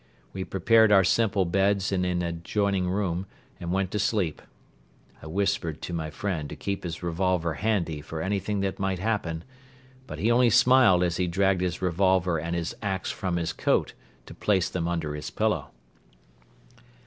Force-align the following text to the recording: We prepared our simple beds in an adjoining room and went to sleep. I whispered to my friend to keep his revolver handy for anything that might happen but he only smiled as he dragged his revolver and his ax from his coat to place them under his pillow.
We 0.33 0.43
prepared 0.45 0.91
our 0.91 1.03
simple 1.03 1.45
beds 1.45 1.91
in 1.91 2.05
an 2.05 2.23
adjoining 2.23 2.89
room 2.89 3.27
and 3.59 3.71
went 3.71 3.91
to 3.91 3.99
sleep. 3.99 4.41
I 5.21 5.27
whispered 5.27 5.79
to 5.83 5.93
my 5.93 6.09
friend 6.09 6.49
to 6.49 6.55
keep 6.55 6.83
his 6.83 7.03
revolver 7.03 7.53
handy 7.53 8.01
for 8.01 8.19
anything 8.19 8.61
that 8.61 8.79
might 8.79 8.97
happen 8.97 9.43
but 10.07 10.17
he 10.17 10.31
only 10.31 10.49
smiled 10.49 11.03
as 11.03 11.17
he 11.17 11.27
dragged 11.27 11.61
his 11.61 11.83
revolver 11.83 12.39
and 12.39 12.55
his 12.55 12.75
ax 12.81 13.11
from 13.11 13.35
his 13.35 13.53
coat 13.53 13.93
to 14.25 14.33
place 14.33 14.69
them 14.69 14.87
under 14.87 15.13
his 15.13 15.29
pillow. 15.29 15.69